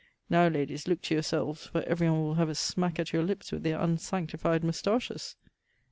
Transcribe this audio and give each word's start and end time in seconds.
Now, 0.31 0.47
ladies, 0.47 0.87
looke 0.87 1.03
to 1.03 1.13
yourselves, 1.13 1.67
for 1.67 1.83
every 1.83 2.09
one 2.09 2.23
will 2.23 2.33
have 2.33 2.49
a 2.49 2.55
smack 2.55 2.97
at 2.97 3.13
your 3.13 3.21
lipps 3.21 3.51
with 3.51 3.61
their 3.61 3.79
unsanctified 3.79 4.63
mustaches. 4.63 5.35